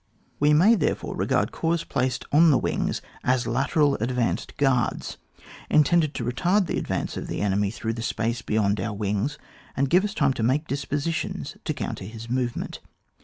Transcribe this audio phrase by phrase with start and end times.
[0.39, 5.17] 19 We may therefore regard corps placed on the wings as lateral advanced gaards,
[5.69, 9.37] intended to retard the advance of the enemy through the space beyond our wings
[9.77, 12.79] and give us time to make disposi* tions to counteract his movement.